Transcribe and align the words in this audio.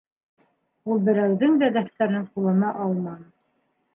Ул 0.93 1.01
берәүҙең 1.09 1.59
дә 1.63 1.69
дәфтәрен 1.77 2.25
ҡулына 2.37 2.73
алманы. 2.87 3.31